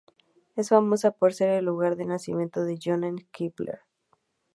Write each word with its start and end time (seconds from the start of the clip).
Es 0.55 0.69
famosa 0.69 1.11
por 1.11 1.31
ser 1.31 1.49
el 1.51 1.65
lugar 1.65 1.95
de 1.95 2.05
nacimiento 2.05 2.63
de 2.63 2.79
Johannes 2.83 3.23
Kepler. 3.31 3.81